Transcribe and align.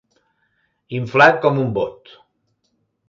Inflat 0.99 1.37
com 1.45 1.61
un 1.67 1.71
bot. 1.79 2.13